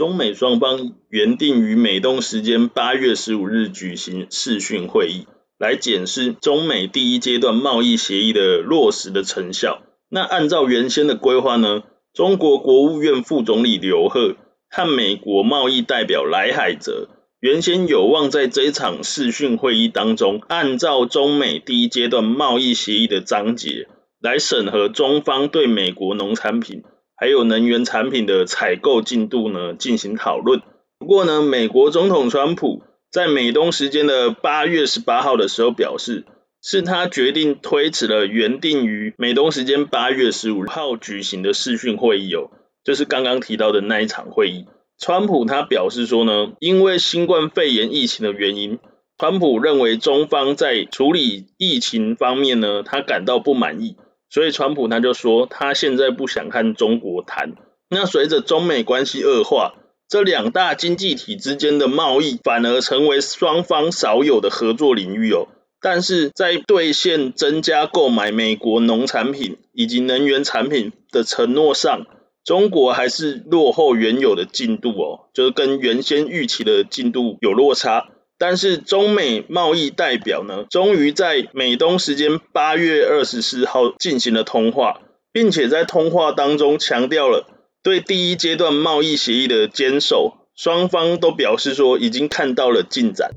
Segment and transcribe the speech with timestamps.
[0.00, 5.26] 中美双方原定于美东时间八月十五日举行视讯会议，
[5.58, 9.82] 来检视中美第一阶段贸易协议的落实的成效。
[10.08, 11.82] 那按照原先的规划呢，
[12.14, 14.36] 中国国务院副总理刘鹤
[14.70, 23.86] 和美国贸易代表莱海泽原先有望在这一场视讯会议当中，按照中美第一阶段贸易协议的章节
[24.18, 26.84] 来审核中方对美国农产品
[27.20, 30.62] 还有能源产品的采购进度呢进行讨论。
[30.98, 36.24] 不过呢，美国总统川普在美东时间的八月十八号的时候表示。
[36.62, 42.50] 是他决定推迟了原定于美东时间八月十五号举行的视讯会议哦，
[42.84, 44.66] 就是刚刚提到的那一场会议。
[44.98, 48.78] 川普他表示说呢，因为新冠肺炎疫情的原因，
[49.16, 53.96] 川普认为中方在处理疫情方面呢，他感到不满意，
[54.30, 57.54] 所以川普他就说他现在不想和中国谈。
[57.90, 59.74] 那随着中美关系恶化，
[60.08, 65.48] 这两大经济体之间的贸易反而成为双方少有的合作领域哦。
[65.82, 72.06] 但是在兑现增加购买美国农产品以及能源产品的承诺上，
[72.44, 78.08] 中国还是落后原有的进度哦，就是跟原先预期的进度有落差。
[78.40, 87.46] 但是中美贸易代表呢，终于在美东时间八月二十四号进行了通话，并且在通话当中强调了
[87.82, 93.32] 对第一阶段贸易协议的坚守，双方都表示说已经看到了进展。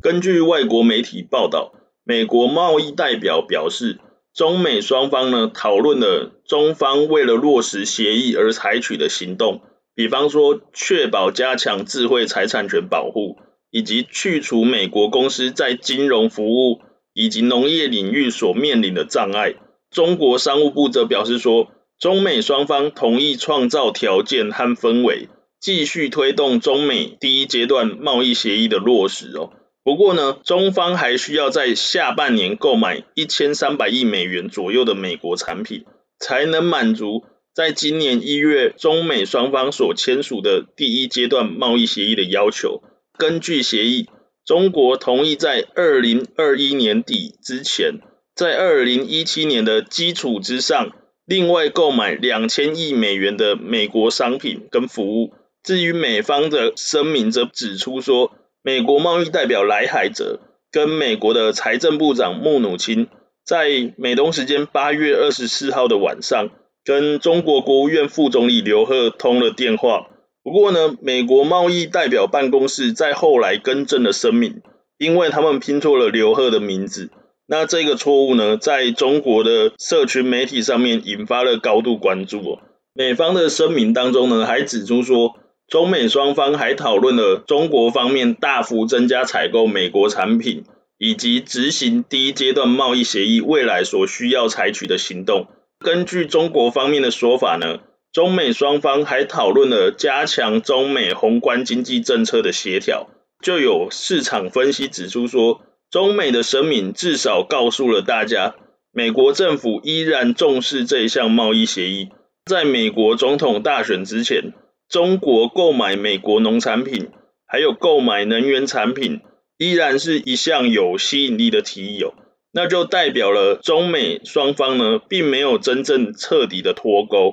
[0.00, 1.72] 根据外国媒体报道，
[2.04, 3.98] 美国贸易代表表示，
[4.34, 9.60] 中美双方呢讨论了中方为了落实协议而采取的行动，
[9.94, 13.36] 比方说确保加强智慧财产权保护，
[13.70, 16.80] 以及去除美国公司在金融服务
[17.12, 19.54] 以及农业领域所面临的障碍。
[19.90, 25.28] 中国商务部则表示说，中美双方同意创造条件和氛围，
[25.60, 29.50] 继续推动中美第一阶段贸易协议的落实哦。
[29.84, 35.84] 不过呢，中方还需要在下半年购买一千三百亿美元左右的美国产品，
[36.20, 42.82] 才能满足在今年一月中美双方所签署的第一阶段贸易协议的要求。
[43.18, 44.08] 根据协议，
[44.44, 48.00] 中国同意在二零二一年底之前，
[48.36, 50.92] 在二零一七年的基础之上，
[51.26, 55.34] 另外购买两千亿美元的美国商品跟服务。
[55.62, 58.32] 至于美方的声明，则指出说，
[58.64, 60.38] 美国贸易代表莱海泽
[60.70, 63.08] 跟美国的财政部长穆努钦
[63.44, 66.48] 在美东时间八月二十四号的晚上，
[66.84, 70.06] 跟中国国务院副总理刘鹤通了电话。
[70.44, 74.62] 不过呢，美国贸易代表办公室在后来更正了声明，
[74.96, 77.10] 因为他们拼错了刘鹤的名字。
[77.48, 82.58] 那这个错误呢，在中国的社群媒体上面引发了高度关注哦。
[82.94, 85.34] 美方的声明当中呢，还指出说。
[85.72, 90.64] 中美双方还讨论了中国方面大幅增加采购美国产品，
[90.98, 95.46] 以及执行第一阶段贸易协议未来所需要采取的行动。
[95.78, 97.78] 根据中国方面的说法呢，
[98.12, 103.08] 中美双方还讨论了加强中美宏观经济政策的协调。
[103.42, 108.56] 就有市场分析指出说，中美的声明至少告诉了大家，
[108.92, 112.10] 美国政府依然重视这一项贸易协议。
[112.44, 114.52] 在美国总统大选之前。
[114.92, 117.08] 中国购买美国农产品，
[117.46, 119.22] 还有购买能源产品，
[119.56, 122.12] 依然是一项有吸引力的提议哦。
[122.52, 127.32] 那就代表了中美双方呢，并没有真正彻底的脱钩。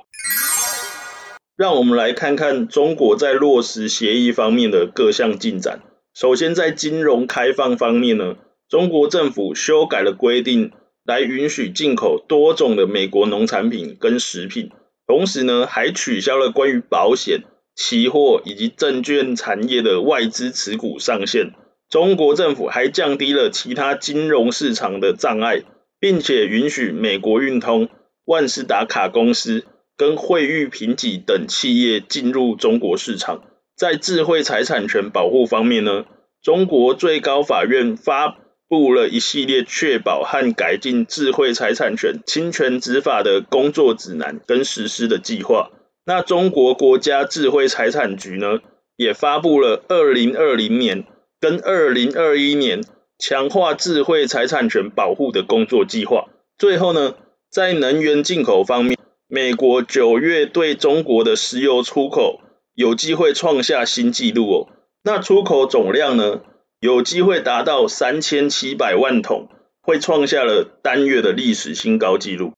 [1.54, 5.82] 让我们来看看中国在落实协议方面的各项进展。
[6.14, 8.36] 首先，在金融开放方面呢，
[8.70, 10.72] 中国政府修改了规定，
[11.04, 14.70] 来允许进口多种的美国农产品跟食品。
[15.10, 17.42] 同时呢，还取消了关于保险、
[17.74, 21.50] 期货以及证券产业的外资持股上限。
[21.88, 25.64] 中国政府还降低了其他金融市场的障碍，
[25.98, 27.88] 并且允许美国运通、
[28.24, 29.64] 万事达卡公司
[29.96, 33.42] 跟惠誉评级等企业进入中国市场。
[33.76, 36.04] 在智慧财产权保护方面呢，
[36.40, 38.38] 中国最高法院发
[38.70, 45.70] 布了一系列确保和改进智慧财产权侵权执法的工作指南跟实施的计划。
[46.06, 48.60] 那中国国家智慧财产局呢，
[48.94, 51.04] 也发布了二零二零年
[51.40, 52.84] 跟二零二一年
[53.18, 56.28] 强化智慧财产权保护的工作计划。
[56.56, 57.16] 最后呢，
[57.50, 58.96] 在能源进口方面，
[59.26, 62.40] 美国九月对中国的石油出口
[62.76, 64.68] 有机会创下新纪录哦。
[65.02, 66.42] 那出口总量呢，
[66.80, 69.50] 有机会达到三千七百万桶，
[69.82, 72.54] 会创下了单月的历史新高纪录。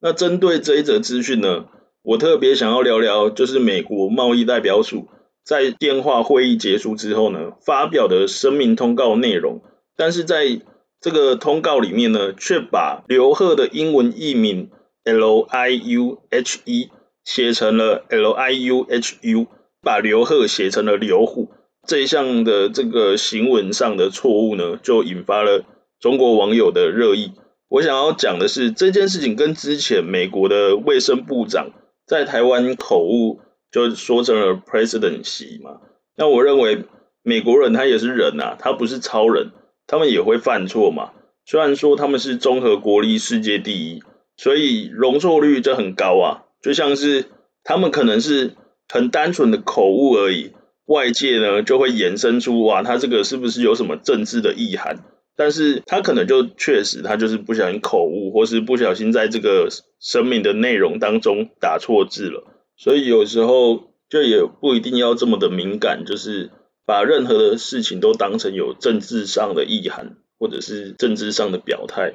[0.00, 1.66] 那针对这一则资讯呢，
[2.00, 5.10] 我特别想要聊聊，就是美国贸易代表署
[5.44, 9.60] 在电话会议结束之后呢，发表的声明通告内容。
[9.94, 10.62] 但是在
[10.98, 14.70] 这个通告里面呢，却把刘鹤的英文译名
[15.04, 16.88] L I U H E
[17.22, 19.46] 写成了 L I U H U，
[19.82, 21.50] 把刘鹤写成了刘虎。
[21.86, 25.64] 这一项的这个行文上的错误呢，就引发了
[26.00, 27.32] 中国网友的热议。
[27.68, 31.70] 我想要讲的是，这件事情跟之前美国的卫生部长
[32.06, 33.40] 在台湾口误，
[33.70, 35.80] 就说成了 President Xi 嘛。
[36.16, 36.84] 那我认为
[37.22, 39.50] 美国人他也是人呐、啊，他不是超人，
[39.86, 41.12] 他们也会犯错嘛。
[41.44, 44.02] 虽然说他们是综合国力世界第一，
[44.36, 46.44] 所以容错率就很高啊。
[46.60, 47.24] 就像是
[47.64, 48.52] 他们可能是
[48.88, 50.52] 很单纯的口误而已，
[50.92, 54.98] 外界呢就会延伸出哇，他这个是不是有什么政治的意涵？
[55.34, 59.68] 但是他可能就确实，他就是不小心口误，或是不小心在这个
[59.98, 62.44] 声明的内容当中打错字了。
[62.76, 66.50] 所以有时候就也不一定要这么的敏感，就是
[66.84, 72.12] 把任何的事情都当成有政治上的意涵，或者是政治上的表态。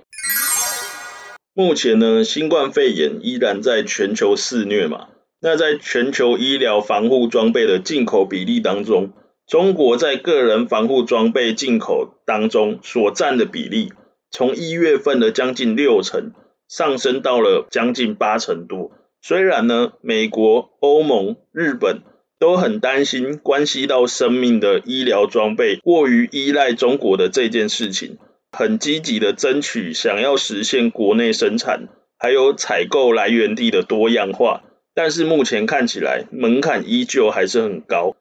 [1.56, 5.08] 目前呢，新冠肺炎依然在全球肆虐嘛。
[5.40, 9.12] 那在全球医疗防护装备的进口比例当中，
[9.46, 13.94] 中国在个人防护装备进口当中所占的比例，
[14.32, 16.32] 从一月份的将近六成
[16.68, 18.92] 上升到了将近八成多。
[19.22, 22.02] 虽然呢，美国、欧盟、日本
[22.40, 28.18] 都很担心关系到生命的医疗装备过于依赖中国的这件事情，
[28.52, 31.88] 很积极的争取想要实现国内生产，
[32.18, 34.64] 还有采购来源地的多样化，
[35.00, 38.16] 但是目前看起来门槛依旧还是很高。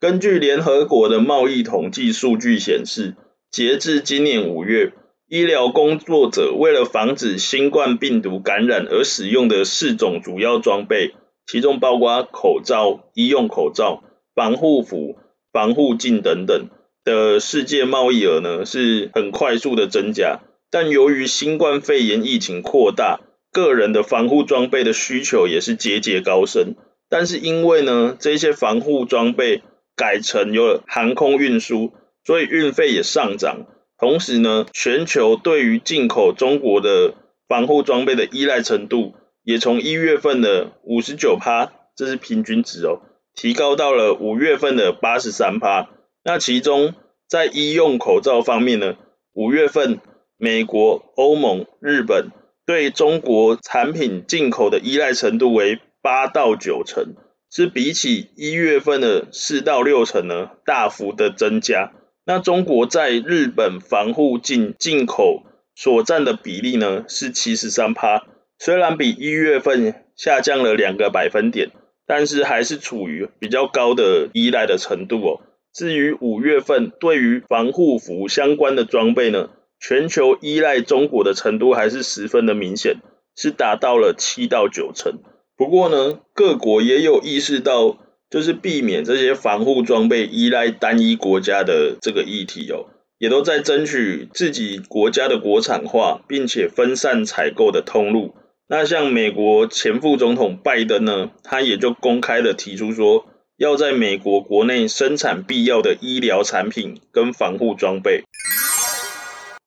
[0.00, 3.14] 根据联合国的贸易统计数据显示，
[3.48, 4.92] 截至今年五月，
[5.28, 11.14] 医疗工作者为了防止新冠病毒感染而使用的四种主要装备，
[11.46, 14.02] 其中包括口罩、医用口罩、
[14.34, 15.14] 防护服、
[15.52, 16.66] 防护镜等等
[17.04, 20.40] 的世界贸易额呢，是很快速的增加。
[20.70, 23.20] 但由于新冠肺炎疫情扩大，
[23.52, 26.74] 个人的防护装备的需求也是节节高升。
[27.08, 29.62] 但是因为呢，这些防护装备
[29.94, 31.92] 改成有了航空运输，
[32.24, 33.66] 所以运费也上涨。
[33.98, 37.14] 同时呢，全球对于进口中国的
[37.46, 39.14] 防护装备的依赖程度，
[39.44, 43.02] 也从一月份的五十九趴，这是平均值哦，
[43.36, 45.90] 提高到了五月份的八十三趴。
[46.24, 46.94] 那其中
[47.28, 48.96] 在医用口罩方面呢，
[49.34, 50.00] 五月份
[50.38, 52.30] 美国、欧盟、日本
[52.66, 57.14] 对中国产品进口的依赖程度为八到九成。
[57.50, 61.92] 是比起一月份的四到六成呢，大幅的增加。
[62.24, 65.44] 那中国在日本防护镜进口
[65.76, 68.24] 所占的比例呢，是七十三趴，
[68.58, 71.70] 虽然比一月份下降了两个百分点，
[72.08, 75.40] 但是还是处于比较高的依赖的程度哦。
[75.74, 79.50] 至于五月份对于防护服相关的装备呢，
[79.80, 82.98] 全球依赖中国的程度还是十分的明显，
[83.36, 85.18] 是达到了七到九成。
[85.56, 87.98] 不过呢，各国也有意识到，
[88.30, 92.86] 就是避免这些防护装备依赖单一国家的这个议题哦，
[93.18, 98.36] 也都在争取自己国家的国产化，并且分散采购的通路。
[98.68, 108.24] 那像美国前副总统拜登呢，他也就公开的提出说，要在美国国内生产必要的医疗产品跟防护装备。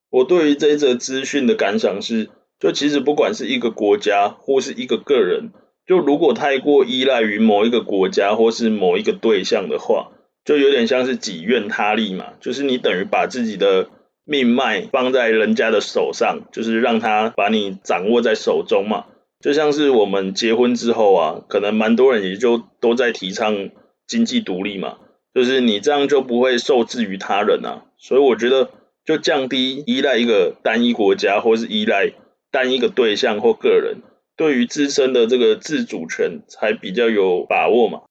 [0.10, 2.30] 我对于这则资讯的感想是，
[2.60, 5.52] 就其实不管是一个国家或是一个个人。
[5.86, 10.12] 就如果太过依赖于某一个国家或是某一个对象的话，
[10.44, 13.90] 就有点像是己愿他利嘛，就是你等于把自己的
[14.26, 19.06] 命脉放在人家的手上，就是让他把你掌握在手中嘛。
[19.40, 23.70] 就像是我们结婚之后啊，可能蛮多人也就都在提倡
[24.08, 24.98] 经济独立嘛，
[25.34, 27.84] 就是你这样就不会受制于他人啊。
[27.98, 28.70] 所以我觉得
[29.06, 32.14] 就降低依赖一个单一国家或是依赖
[32.52, 33.98] 单一个对象或个人。
[34.36, 38.02] 对于自身的这个自主权才比较有把握嘛。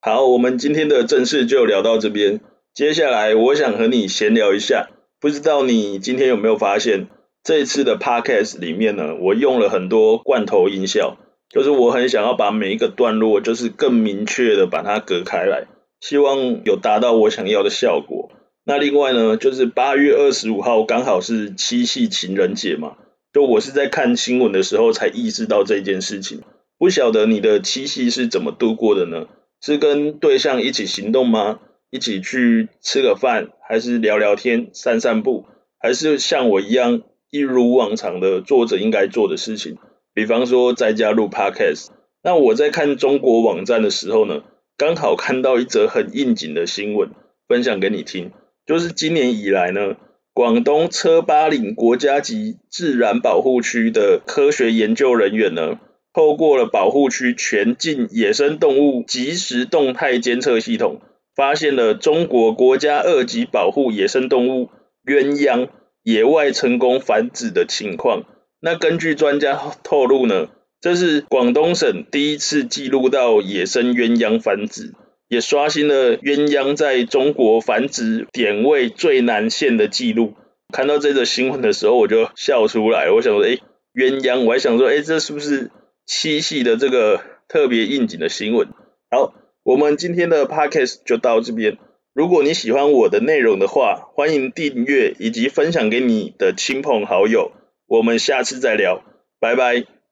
[0.00, 2.40] 好，我们今天的正事就聊到这边。
[2.74, 4.88] 接下来我想和你闲聊一下，
[5.20, 7.06] 不知道你今天有没有发现，
[7.44, 11.16] 这一次的 podcast 里面呢，我用了很多罐头音效，
[11.50, 15.66] 就是我很想要把每一个段落，就是更明确的把它隔开来，
[16.00, 18.30] 希望有达到我想要的效果。
[18.64, 22.96] 那另外呢，就是八月二十五号刚好是七夕情人节嘛。
[23.32, 26.42] 就我是在看新闻的时候才意识到这件事情，
[26.78, 29.26] 不晓得你的七夕是怎么度过的呢？
[29.60, 31.58] 是跟对象一起行动吗？
[31.90, 35.46] 一起去吃个饭，还是聊聊天、散散步，
[35.80, 39.78] 还是像我一样一如往常的做着应该做的事情？
[40.12, 41.86] 比方说在家录 Podcast。
[42.22, 44.42] 那我在看中国网站的时候呢，
[44.76, 47.08] 刚好看到一则很应景的新闻，
[47.48, 48.32] 分享给你听。
[48.66, 49.96] 就是今年以来呢，
[50.34, 55.80] 广东车巴岭国家级自然保护区的科学研究人员呢，
[56.12, 61.00] 透过了保护区全境野生动物即时动态监测系统，
[61.34, 64.68] 发现了中国国家二级保护野生动物
[65.04, 65.68] 鸳鸯
[66.02, 68.24] 野外成功繁殖的情况。
[68.60, 70.48] 那根据专家透露呢，
[70.80, 74.92] 这是广东省第一次记录到野生鸳鸯繁殖，
[75.28, 80.34] 也刷新了鸳鸯在中国繁殖点位最南线的记录。
[80.72, 83.10] 看到这则新闻的时候，我就笑出来。
[83.10, 83.58] 我想说，哎，
[83.94, 85.70] 鸳鸯，我还想说，哎，这是不是
[86.06, 88.68] 七夕的这个特别应景的新闻？
[89.10, 91.78] 好，我们今天的 podcast 就到这边。
[92.12, 97.52] 如果你喜欢我的内容的话，欢迎订阅以及分享给你的亲朋好友。
[97.86, 99.02] 我们下次再聊，
[99.40, 99.92] 拜拜。